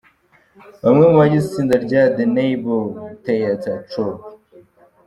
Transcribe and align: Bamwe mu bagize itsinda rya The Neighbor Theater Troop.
Bamwe 0.83 1.03
mu 1.11 1.15
bagize 1.21 1.45
itsinda 1.47 1.75
rya 1.85 2.01
The 2.15 2.25
Neighbor 2.35 2.83
Theater 3.23 3.75
Troop. 3.89 4.19